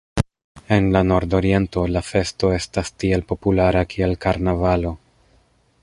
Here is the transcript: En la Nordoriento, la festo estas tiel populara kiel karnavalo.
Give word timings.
En 0.67 0.91
la 0.93 1.01
Nordoriento, 1.09 1.83
la 1.97 2.01
festo 2.07 2.49
estas 2.55 2.91
tiel 3.05 3.25
populara 3.33 3.85
kiel 3.93 4.19
karnavalo. 4.27 4.97